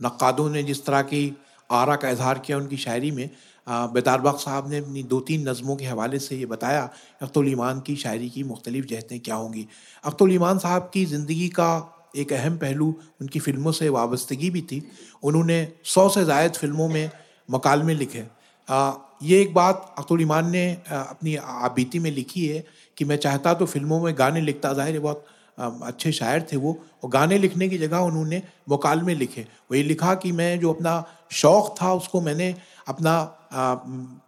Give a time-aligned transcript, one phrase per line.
[0.00, 1.22] नक्कादों ने जिस तरह की
[1.70, 3.30] आरा का इजहार किया उनकी शायरी में
[3.66, 6.88] बेदार बख्श साहब ने अपनी दो तीन नज़मों के हवाले से ये बताया
[7.22, 9.66] अख्तुल ईमान की शायरी की मुख्तलिफ़ जहतें क्या होंगी।
[10.04, 11.70] अख्तुल ईमान साहब की ज़िंदगी का
[12.16, 12.86] एक अहम पहलू
[13.20, 14.82] उनकी फ़िल्मों से वाबस्तगी भी थी।
[15.22, 17.10] उन्होंने सौ से जायद फ़िल्मों में
[17.50, 18.24] मकालमे लिखे।
[18.68, 18.92] आ,
[19.22, 22.64] ये एक बात अख्तुल ईमान ने अपनी आबीती में लिखी है
[22.96, 25.24] कि मैं चाहता तो फ़िल्मों में गाने लिखता ज़ाहिर बहुत
[25.58, 30.32] अच्छे शायर थे वो, और गाने लिखने की जगह उन्होंने मुकालमे लिखे। वही लिखा कि
[30.32, 32.54] मैं जो अपना शौक़ था, उसको मैंने
[32.88, 33.16] अपना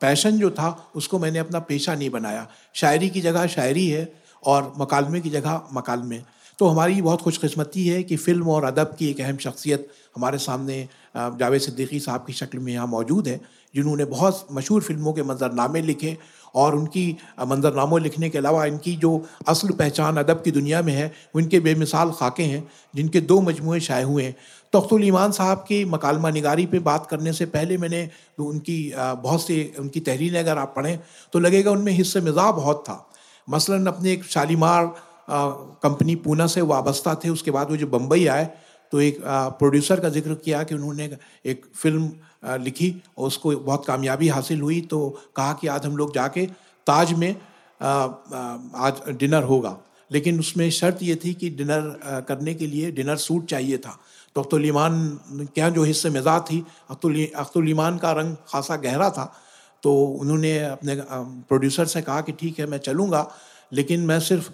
[0.01, 4.73] पैशन जो था, उसको मैंने अपना पेशा नहीं बनाया। शायरी की जगह शायरी है, और
[4.79, 6.21] मकालमे की जगह मकालमे।
[6.59, 10.77] तो हमारी बहुत खुशकस्मती है कि फ़िल्म और अदब की एक अहम शख्सियत हमारे सामने
[11.17, 13.41] जावेद सिद्दीकी साहब की शक्ल में यहाँ मौजूद है,
[13.75, 16.17] जिन्होंने बहुत मशहूर फ़िल्मों के मंजरनामे लिखे
[16.55, 17.05] और उनकी
[17.41, 19.11] मंजरनामों लिखने के अलावा इनकी जो
[19.49, 22.63] असल पहचान अदब की दुनिया में है वो इनके बेमिसाल खाके हैं,
[22.95, 24.35] जिनके दो मजमू शाये हुए हैं।
[24.73, 28.09] तख्तुल ईमान साहब की मकालमा निगारी पे बात करने से पहले मैंने
[28.41, 30.99] उनकी बहुत से उनकी तहरीरें अगर आप पढ़ें
[31.33, 33.07] तो लगेगा उनमें हिस्से मिज़ा बहुत था।
[33.49, 34.95] मसलन अपने एक शालीमार
[35.31, 38.49] कंपनी पूना से वाबस्ता थे, उसके बाद वो जो बम्बई आए
[38.93, 39.19] तो एक
[39.59, 41.11] प्रोड्यूसर का ज़िक्र किया कि उन्होंने
[41.45, 42.11] एक फ़िल्म
[42.65, 46.47] लिखी और उसको बहुत कामयाबी हासिल हुई। तो कहा कि आज हम लोग जाके
[46.87, 47.31] ताज में
[47.81, 49.77] आज डिनर होगा।
[50.11, 53.99] लेकिन उसमें शर्त ये थी कि डिनर करने के लिए डिनर सूट चाहिए था।
[54.37, 59.33] तो अख्तुल ईमान क्या जो हिस्से मिजाज थी अख्तुल अख्तुल का रंग खासा गहरा था।
[59.83, 60.97] तो उन्होंने अपने
[61.49, 63.31] प्रोड्यूसर से कहा कि ठीक है, मैं चलूँगा।
[63.73, 64.51] लेकिन मैं सिर्फ़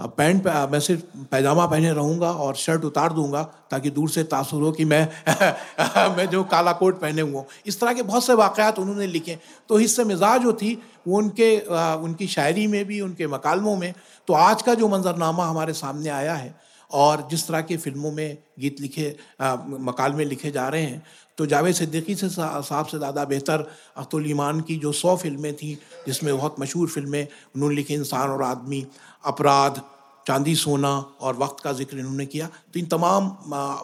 [0.00, 4.72] पैंट मैं सिर्फ़ पैजामा पहने रहूँगा और शर्ट उतार दूँगा ताकि दूर से तासुर हो
[4.72, 5.08] कि मैं
[6.16, 9.76] मैं जो काला कोट पहने हुआ इस तरह के बहुत से वाक़ात उन्होंने लिखे। तो
[9.76, 10.74] हिस्से मिजाज जो थी,
[11.08, 11.58] वो उनके
[12.04, 13.92] उनकी शायरी में भी, उनके मकालमों में।
[14.28, 16.54] तो आज का जो मंजरनामा हमारे सामने आया है
[16.90, 21.02] और जिस तरह की फ़िल्मों में गीत लिखे मकाल में लिखे जा रहे हैं
[21.40, 23.64] तो जावेद सिद्दीकी से साहब से ज़्यादा बेहतर
[23.96, 25.72] अख्तुल ईमान की जो सौ फ़िल्में थी,
[26.06, 28.84] जिसमें बहुत मशहूर फ़िल्में, उन्होंने लिखी इंसान और आदमी,
[29.24, 29.80] अपराध,
[30.26, 30.90] चांदी सोना
[31.20, 33.30] और वक्त का ज़िक्र इन्होंने किया। तो इन तमाम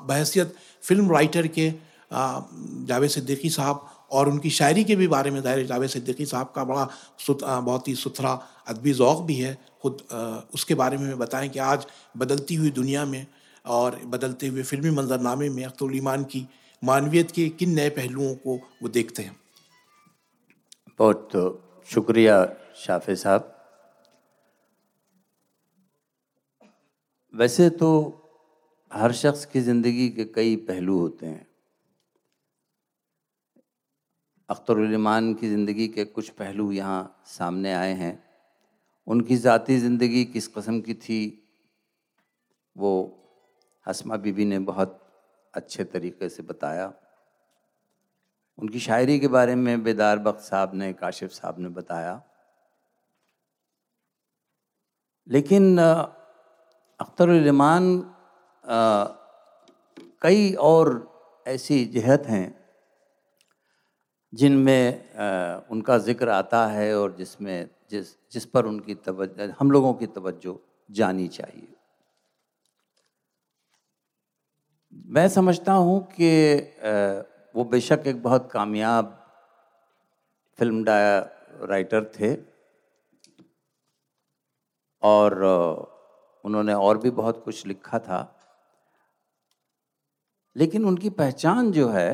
[0.04, 0.52] बहसीत
[0.82, 1.70] फ़िल्म राइटर के
[2.12, 3.80] जावेद सिद्दीकी साहब
[4.12, 6.84] और उनकी शायरी के भी बारे में दायर जावेद सिद्दीकी साहब का बड़ा
[7.60, 8.34] बहुत ही सुथरा,
[8.68, 10.02] अदबी ज़ौक़ भी है। खुद
[10.54, 13.26] उसके बारे में बताएँ कि आज बदलती हुई दुनिया में
[13.64, 16.46] और बदलते हुए फिल्मी मंजरनामे में अख्तुल ईमान की
[16.82, 19.36] मानवियत के किन नए पहलुओं को वो देखते हैं?
[20.98, 22.44] बहुत शुक्रिया
[22.76, 23.52] शाफे साहब।
[27.34, 27.88] वैसे तो
[28.90, 31.46] हर शख्स की ज़िंदगी के कई पहलू होते हैं।
[34.48, 38.18] अख्तरमान की ज़िंदगी के कुछ पहलू यहाँ सामने आए हैं।
[39.06, 41.18] उनकी ज़ाती ज़िंदगी किस कस्म की थी,
[42.76, 42.92] वो
[43.86, 45.02] हसमा बीबी ने बहुत
[45.56, 46.92] अच्छे तरीके से बताया।
[48.58, 52.22] उनकी शायरी के बारे में बेदार बख्त साहब ने, काशिफ साहब ने बताया।
[55.28, 55.78] लेकिन
[57.00, 57.84] अख्तरमान
[60.22, 60.88] कई और
[61.46, 62.48] ऐसी जहत हैं,
[64.32, 70.06] जिनमें उनका ज़िक्र आता है और जिसमें, जिस जिस पर उनकी तवज्जो, हम लोगों की
[70.08, 71.74] तवज्जो जानी चाहिए।
[75.04, 76.30] मैं समझता हूँ कि
[77.54, 79.12] वो बेशक एक बहुत कामयाब
[80.58, 80.84] फ़िल्म
[81.70, 82.34] राइटर थे।
[85.02, 85.42] और
[86.44, 88.20] उन्होंने और भी बहुत कुछ लिखा था।
[90.56, 92.10] लेकिन उनकी पहचान जो है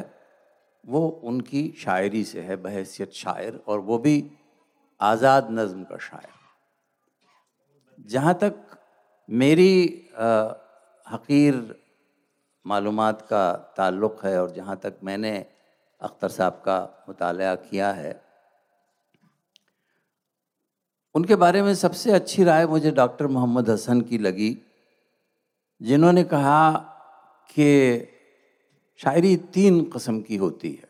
[0.85, 4.15] वो उनकी शायरी से है बहसीत शायर और वो भी
[5.01, 6.31] आज़ाद नज़म का शायर।
[8.09, 8.55] जहाँ तक
[9.29, 9.73] मेरी
[10.19, 10.29] आ,
[11.07, 11.55] हकीर
[12.67, 15.47] मालूमात का ताल्लुक़ है और जहाँ तक मैंने
[16.01, 18.21] अख्तर साहब का मुताल किया है।
[21.15, 24.59] उनके बारे में सबसे अच्छी राय मुझे डॉक्टर मोहम्मद हसन की लगी,
[25.81, 26.73] जिन्होंने कहा
[27.51, 27.69] कि
[29.01, 30.89] शायरी तीन कस्म की होती है।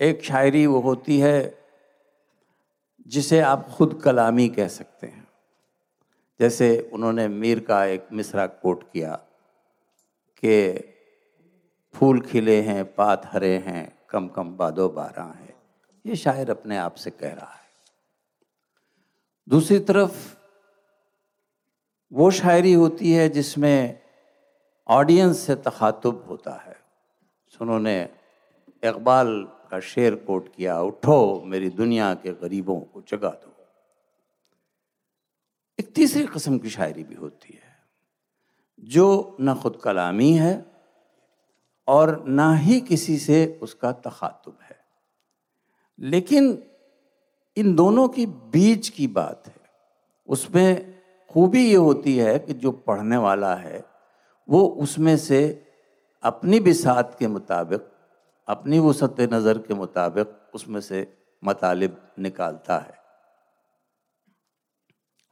[0.00, 1.64] एक शायरी वो होती है
[3.06, 5.26] जिसे आप खुद कलामी कह सकते हैं।
[6.40, 9.18] जैसे उन्होंने मीर का एक मिसरा कोट किया
[10.46, 10.78] कि
[11.94, 15.62] फूल खिले हैं, पात हरे हैं कम कम बादो बारह हैं।
[16.06, 17.68] ये शायर अपने आप से कह रहा है।
[19.48, 20.36] दूसरी तरफ़
[22.12, 24.02] वो शायरी होती है जिसमें
[24.88, 26.76] ऑडियंस से तखातुब होता है।
[27.60, 28.08] उन्होंने
[28.84, 33.66] इकबाल का शेर कोट किया, उठो मेरी दुनिया के गरीबों को जगा दो।
[35.80, 37.63] एक तीसरी कस्म की शायरी भी होती है।
[38.84, 40.66] जो न खुद कलामी है
[41.88, 44.76] और ना ही किसी से उसका तखातुब है।
[45.98, 46.62] लेकिन
[47.56, 49.56] इन दोनों की बीच की बात है।
[50.26, 51.00] उसमें
[51.30, 53.84] खूबी ये होती है कि जो पढ़ने वाला है,
[54.48, 55.66] वो उसमें से
[56.22, 57.80] अपनी बिसात के मुताबिक,
[58.48, 63.04] अपनी वसत नज़र के मुताबिक उसमें से मतालब निकालता है।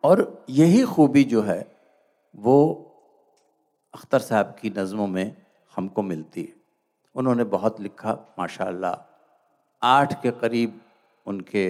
[0.04, 1.76] और यही खूबी जो है,
[2.36, 2.88] वो
[3.94, 5.36] अख्तर साहब की नज़मों में
[5.72, 6.54] हमको मिलती है।
[7.14, 8.94] उन्होंने बहुत लिखा, माशाल्लाह।
[9.82, 10.80] आठ के करीब
[11.26, 11.64] उनके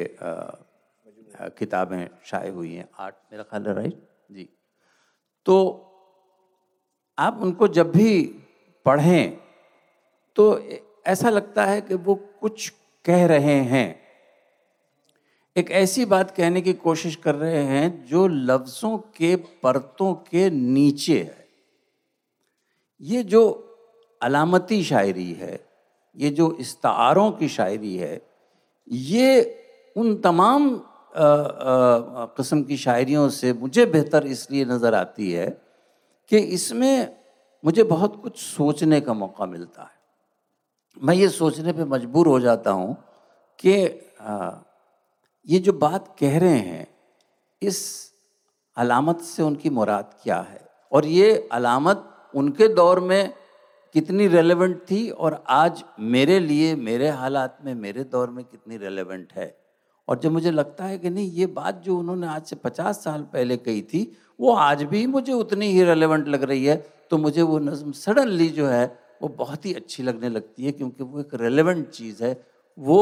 [1.59, 4.49] किताबें शाये हुई हैं। आठ मेरा ख्याल है राइट जी।
[5.47, 5.57] तो
[7.19, 8.23] आप उनको जब भी
[8.87, 9.39] पढ़ें
[10.37, 10.45] तो
[11.07, 12.69] ऐसा लगता है कि वो कुछ
[13.05, 14.01] कह रहे हैं।
[15.57, 21.19] एक ऐसी बात कहने की कोशिश कर रहे हैं जो लफ्ज़ों के परतों के नीचे
[21.21, 21.42] है।
[23.03, 23.43] ये जो
[24.21, 25.59] अलामती शायरी है,
[26.17, 28.21] ये जो इस्तारों की शायरी है,
[28.89, 29.59] ये
[29.97, 30.81] उन तमाम
[32.37, 35.47] कस्म की शायरियों से मुझे बेहतर इसलिए नज़र आती है
[36.31, 37.17] कि इसमें
[37.65, 40.01] मुझे बहुत कुछ सोचने का मौका मिलता है।
[40.97, 42.97] मैं ये सोचने पे मजबूर हो जाता हूँ
[43.59, 43.73] कि
[45.47, 46.87] ये जो बात कह रहे हैं,
[47.63, 48.13] इस
[48.77, 50.61] अलामत से उनकी मुराद क्या है?
[50.93, 53.33] और ये अलामत उनके दौर में
[53.95, 59.33] कितनी रेलेवेंट थी और आज मेरे लिए, मेरे हालात में, मेरे दौर में कितनी रेलेवेंट
[59.33, 59.57] है?
[60.09, 63.23] और जब मुझे लगता है कि नहीं, ये बात जो उन्होंने आज से पचास साल
[63.23, 66.77] पहले कही थी, वो आज भी मुझे उतनी ही रेलेवेंट लग रही है
[67.11, 68.85] तो मुझे वो नज़म सडनली जो है,
[69.23, 72.47] वो बहुत ही अच्छी लगने लगती है क्योंकि वो एक रेलेवेंट चीज़ है।
[72.79, 73.01] वो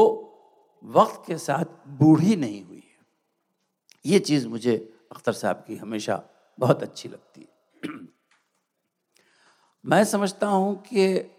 [0.83, 4.75] वक्त के साथ बूढ़ी नहीं हुई है। ये चीज़ मुझे
[5.11, 6.23] अख्तर साहब की हमेशा
[6.59, 7.51] बहुत अच्छी लगती है।
[9.85, 11.29] मैं समझता हूँ कि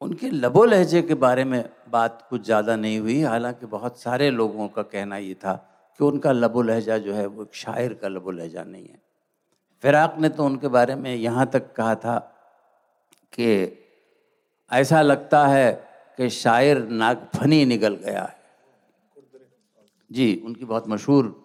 [0.00, 4.68] उनके लबो लहजे के बारे में बात कुछ ज़्यादा नहीं हुई, हालाँकि बहुत सारे लोगों
[4.68, 5.54] का कहना ये था
[6.00, 8.98] कि उनका लबो लहजा जो है वो एक शायर का लबो लहजा नहीं है।
[9.84, 12.18] फिराक ने तो उनके बारे में यहाँ तक कहा था
[13.32, 13.50] कि
[14.70, 15.72] ऐसा लगता है
[16.18, 18.38] कि शायर नागफनी निकल गया है।
[20.10, 21.36] जी, उनकी बहुत मशहूर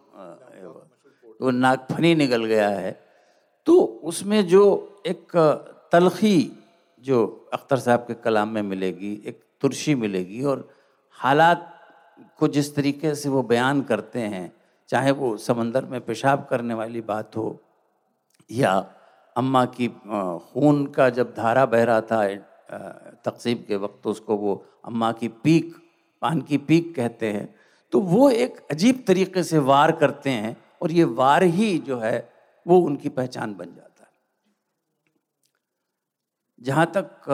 [1.41, 2.91] वो नागफनी निकल गया है।
[3.67, 4.63] तो उसमें जो
[5.05, 5.31] एक
[5.95, 6.39] तलखी
[7.03, 7.17] जो
[7.53, 10.67] अख्तर साहब के कलाम में मिलेगी, एक तुरशी मिलेगी और
[11.17, 11.71] हालात
[12.39, 14.51] को जिस तरीके से वो बयान करते हैं,
[14.89, 17.47] चाहे वो समंदर में पेशाब करने वाली बात हो
[18.49, 18.73] या
[19.35, 22.19] अम्मा की खून का जब धारा बह रहा था
[23.25, 24.53] तकसीब के वक्त तो उसको वो
[24.85, 25.73] अम्मा की पीक,
[26.21, 27.47] पान की पीक कहते हैं
[27.93, 32.17] तो वो एक अजीब तरीके से वार करते हैं और ये वार ही जो है
[32.65, 33.94] वो उनकी पहचान बन जाती है।
[36.61, 37.27] जहाँ तक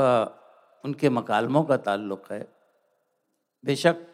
[0.83, 2.47] उनके मकालमों का ताल्लुक़ है,
[3.63, 4.07] बेशक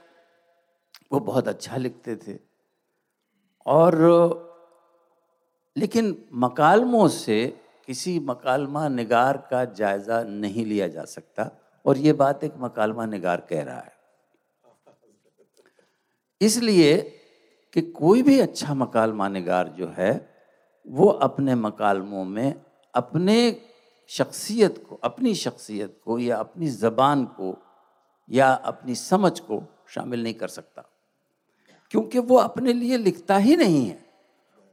[1.12, 2.38] वो बहुत अच्छा लिखते थे।
[3.66, 3.96] और,
[5.76, 7.46] लेकिन मकालमों से
[7.88, 11.50] किसी मकालमा निगार का जायज़ा नहीं लिया जा सकता,
[11.86, 13.96] और ये बात एक मकालमा निगार कह रहा है।
[16.42, 16.98] इसलिए
[17.74, 20.12] कि कोई भी अच्छा मकालमा निगार जो है,
[20.86, 22.62] वो अपने मकालमों में
[22.94, 23.38] अपने
[24.08, 27.58] शख्सियत को, अपनी शख्सियत को या अपनी ज़बान को
[28.30, 30.84] या अपनी समझ को शामिल नहीं कर सकता।
[31.92, 34.06] क्योंकि वो अपने लिए लिखता ही नहीं है।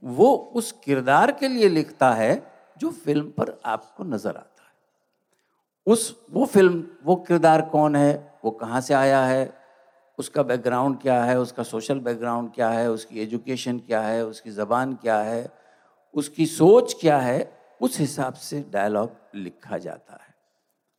[0.05, 4.73] वो उस किरदार के लिए लिखता है जो फ़िल्म पर आपको नज़र आता है।
[5.87, 9.59] उस, वो फ़िल्म, वो किरदार कौन है, वो कहाँ से आया है,
[10.19, 14.95] उसका बैकग्राउंड क्या है, उसका सोशल बैकग्राउंड क्या है, उसकी एजुकेशन क्या है, उसकी ज़बान
[14.95, 15.53] क्या है,
[16.15, 20.33] उसकी सोच क्या है उस हिसाब से डायलॉग लिखा जाता है।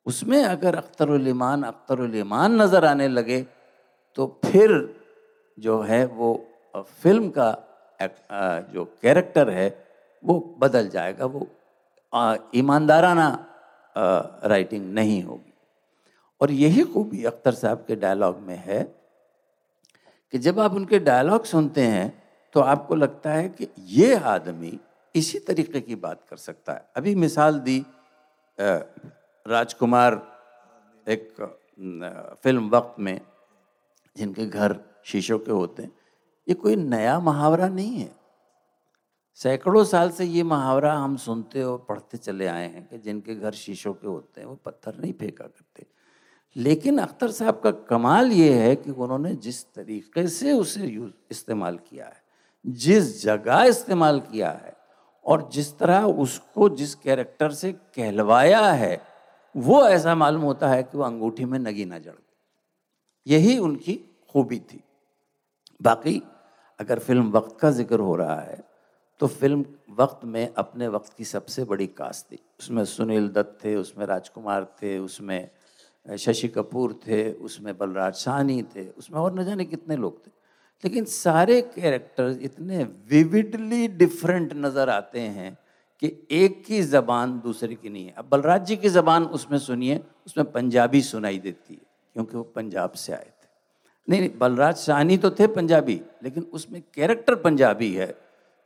[0.06, 3.42] उसमें अगर अख्तरमान अख्तरमान नज़र आने लगे
[4.18, 4.72] तो फिर
[5.58, 6.34] जो है वो
[6.76, 7.50] फ़िल्म का
[8.74, 9.68] जो कैरेक्टर है,
[10.24, 11.48] वो बदल जाएगा, वो
[12.56, 13.28] ईमानदाराना
[14.46, 15.54] राइटिंग नहीं होगी।
[16.42, 18.84] और यही खूबी अख्तर साहब के डायलॉग में है
[20.34, 22.08] कि जब आप उनके डायलॉग सुनते हैं
[22.56, 24.80] तो आपको लगता है कि ये आदमी
[25.16, 27.86] इसी तरीके की बात कर सकता है। अभी मिसाल दी
[29.46, 30.14] राजकुमार
[31.08, 31.36] एक
[32.44, 33.20] फ़िल्म वक्त में,
[34.16, 35.92] जिनके घर शीशों के होते हैं,
[36.48, 38.12] ये कोई नया मुहावरा नहीं है।
[39.40, 43.52] सैकड़ों साल से ये मुहावरा हम सुनते और पढ़ते चले आए हैं कि जिनके घर
[43.54, 45.86] शीशों के होते हैं, वो पत्थर नहीं फेंका करते।
[46.56, 51.78] लेकिन अख्तर साहब का कमाल ये है कि उन्होंने जिस तरीके से उसे यूज़ इस्तेमाल
[51.80, 52.24] किया है,
[52.66, 54.75] जिस जगह इस्तेमाल किया है
[55.26, 59.02] और जिस तरह उसको जिस कैरेक्टर से कहलवाया है,
[59.56, 62.14] वो ऐसा मालूम होता है कि वो अंगूठी में नगी ना जड़
[63.28, 63.94] यही उनकी
[64.30, 64.84] खूबी थी।
[65.82, 66.22] बाकी
[66.80, 68.64] अगर फ़िल्म वक्त का ज़िक्र हो रहा है
[69.22, 69.66] तो फ़िल्म
[70.00, 74.64] वक्त में अपने वक्त की सबसे बड़ी कास्ट थी। उसमें सुनील दत्त थे, उसमें राजकुमार
[74.82, 75.50] थे, उसमें
[76.06, 80.32] शशि कपूर थे, उसमें बलराज साहनी थे, उसमें और न जाने कितने लोग थे।
[80.84, 85.58] लेकिन सारे कैरेक्टर्स इतने विविडली डिफरेंट नज़र आते हैं
[86.02, 90.00] कि एक की ज़बान दूसरे की नहीं है। अब बलराज जी की ज़बान उसमें सुनिए,
[90.26, 91.82] उसमें पंजाबी सुनाई देती है,
[92.16, 93.48] क्योंकि वो पंजाब से आए थे।
[94.08, 98.14] नहीं नहीं, बलराज साहनी तो थे पंजाबी, लेकिन उसमें कैरेक्टर पंजाबी है,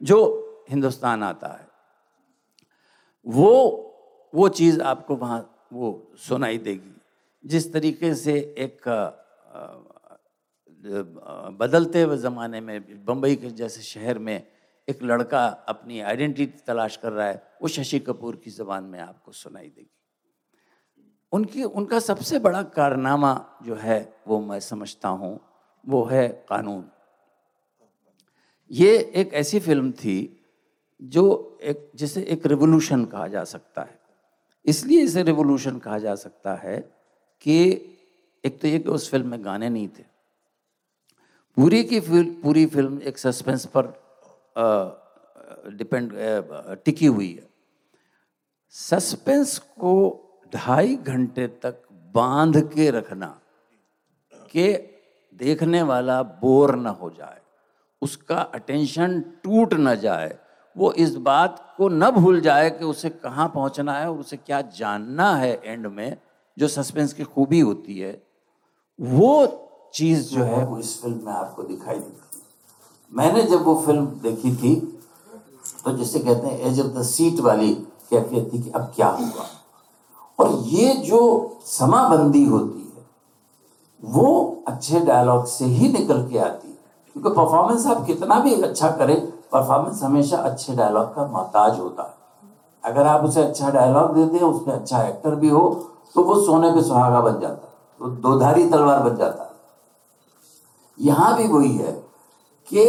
[0.01, 1.67] जो हिंदुस्तान आता है।
[3.25, 3.85] वो
[4.33, 5.39] वो चीज़ आपको वहाँ
[5.73, 6.95] वो सुनाई देगी।
[7.43, 8.81] जिस तरीके से एक
[11.59, 14.47] बदलते हुए ज़माने में बम्बई के जैसे शहर में
[14.87, 19.31] एक लड़का अपनी आइडेंटिटी तलाश कर रहा है, वो शशि कपूर की ज़बान में आपको
[19.31, 19.89] सुनाई देगी।
[21.31, 25.39] उनकी, उनका सबसे बड़ा कारनामा जो है, वो मैं समझता हूँ,
[25.87, 26.85] वो है कानून।
[28.71, 30.43] ये एक ऐसी फ़िल्म थी,
[31.01, 33.99] जो एक, जिसे एक रिवोल्यूशन कहा जा सकता है।
[34.65, 36.77] इसलिए इसे रिवोल्यूशन कहा जा सकता है
[37.41, 37.69] कि,
[38.45, 40.18] एक तो ये कि उस फ़िल्म में गाने नहीं थे।
[41.57, 43.87] पूरी की पूरी फ़िल्म एक सस्पेंस पर
[45.77, 46.13] डिपेंड
[46.85, 47.47] टिकी हुई है।
[48.73, 49.93] सस्पेंस को
[50.53, 51.81] ढाई घंटे तक
[52.15, 53.27] बाँध के रखना,
[54.51, 54.73] कि
[55.33, 57.39] देखने वाला बोर ना हो जाए,
[58.01, 60.37] उसका अटेंशन टूट ना जाए,
[60.75, 64.61] वो इस बात को न भूल जाए कि उसे कहाँ पहुँचना है और उसे क्या
[64.61, 66.17] जानना है एंड में,
[66.57, 68.21] जो सस्पेंस की खूबी होती है,
[68.99, 72.41] वो चीज़ जो है वो इस फ़िल्म में आपको दिखाई देती
[73.11, 74.75] मैंने जब वो फ़िल्म देखी थी
[75.85, 77.73] तो जिसे कहते हैं एज ऑफ़ द सीट वाली
[78.09, 79.45] कैफियत थी कि अब क्या होगा
[80.39, 81.19] और ये जो
[81.65, 83.05] समाबंदी होती है,
[84.03, 86.77] वो अच्छे डायलॉग से ही निकल के आती है।
[87.15, 89.19] क्योंकि परफॉर्मेंस आप कितना भी अच्छा करें
[89.51, 92.13] परफॉर्मेंस हमेशा अच्छे डायलॉग का मोहताज होता है।
[92.83, 95.67] अगर आप उसे अच्छा डायलॉग देते हैं, उसमें अच्छा एक्टर भी हो
[96.15, 99.48] तो वो सोने पे सुहागा बन जाता है। तो दोधारी तलवार बन जाता है।
[100.99, 101.91] यहाँ भी वही है
[102.67, 102.85] कि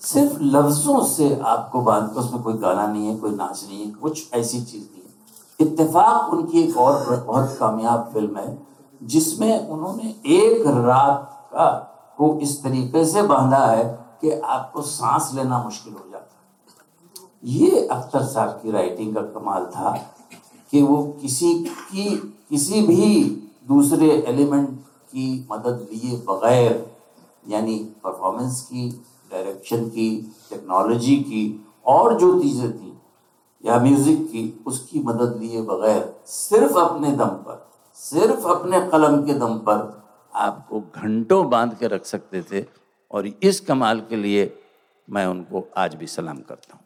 [0.00, 4.32] सिर्फ़ लफ्जों से आपको बाँध उसमें कोई गाना नहीं है, कोई नाच नहीं है, कुछ
[4.34, 8.58] ऐसी चीज़ नहीं है। इत्तेफाक उनकी एक और बहुत कामयाब फ़िल्म है,
[9.02, 11.70] जिसमें उन्होंने एक रात का
[12.18, 13.84] को इस तरीके से बांधा है
[14.20, 16.20] कि आपको सांस लेना मुश्किल हो जाता
[17.44, 19.90] ये अख्तर साहब की राइटिंग का कमाल था
[20.72, 22.16] कि वो किसी की,
[22.50, 23.24] किसी भी
[23.68, 24.68] दूसरे एलिमेंट
[25.12, 26.72] की मदद लिए बगैर
[27.44, 28.88] यानी परफॉर्मेंस की
[29.32, 30.08] डायरेक्शन की
[30.50, 31.44] टेक्नोलॉजी की
[31.86, 32.92] और जो चीज़ें थी
[33.64, 37.66] या म्यूज़िक की, उसकी मदद लिए बगैर सिर्फ़ अपने दम पर,
[37.98, 39.90] सिर्फ़ अपने कलम के दम पर
[40.34, 42.64] आपको घंटों बाँध के रख सकते थे
[43.10, 44.52] और इस कमाल के लिए
[45.08, 46.84] मैं उनको आज भी सलाम करता हूँ।